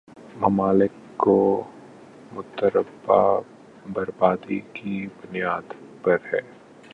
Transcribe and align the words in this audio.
ممالک 0.35 0.91
کو 1.17 1.35
مرتبہ 2.31 3.19
برابری 3.85 4.59
کی 4.73 5.07
بنیاد 5.17 5.73
پر 6.01 6.17
ہے 6.33 6.39